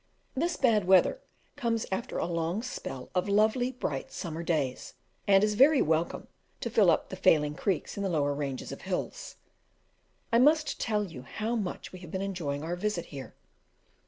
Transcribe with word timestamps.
This 0.35 0.55
bad 0.55 0.87
weather 0.87 1.21
comes 1.55 1.85
after 1.91 2.17
a 2.17 2.25
long 2.25 2.63
spell 2.63 3.11
of 3.13 3.29
lovely 3.29 3.71
bright 3.71 4.11
summer 4.11 4.41
days, 4.41 4.95
and 5.27 5.43
is 5.43 5.53
very 5.53 5.79
welcome 5.79 6.27
to 6.61 6.71
fill 6.71 6.89
up 6.89 7.09
the 7.09 7.15
failing 7.15 7.53
creeks 7.53 7.97
in 7.97 8.01
the 8.01 8.09
lower 8.09 8.33
ranges 8.33 8.71
of 8.71 8.81
hills. 8.81 9.35
I 10.33 10.39
must 10.39 10.79
tell 10.79 11.03
you 11.03 11.21
how 11.21 11.55
much 11.55 11.91
we 11.93 11.99
have 11.99 12.09
been 12.09 12.23
enjoying 12.23 12.63
our 12.63 12.75
visit 12.75 13.05
here. 13.13 13.35